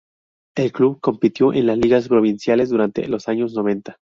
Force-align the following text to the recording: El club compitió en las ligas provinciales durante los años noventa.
El 0.57 0.71
club 0.71 0.99
compitió 0.99 1.53
en 1.53 1.67
las 1.67 1.77
ligas 1.77 2.07
provinciales 2.07 2.69
durante 2.71 3.07
los 3.07 3.27
años 3.27 3.53
noventa. 3.53 3.97